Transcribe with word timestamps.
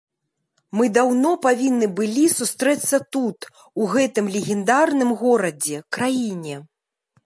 Мы 0.79 0.87
даўно 0.97 1.33
павінны 1.47 1.89
былі 1.99 2.25
сустрэцца 2.37 2.95
тут, 3.17 3.39
у 3.85 3.93
гэтым 3.95 4.25
легендарным 4.41 5.09
горадзе, 5.25 5.77
краіне. 5.97 6.55